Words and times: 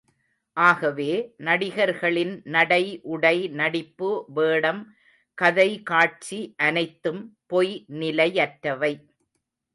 ஆகவே, 0.57 1.33
நடிகர்களின் 1.37 2.41
நடை, 2.43 2.99
உடை, 3.03 3.47
நடிப்பு, 3.51 4.09
வேடம், 4.33 4.81
கதை, 5.37 5.83
காட்சி, 5.83 6.53
அனைத்தும் 6.57 7.37
பொய் 7.45 7.85
நிலையற்றவை. 7.93 8.93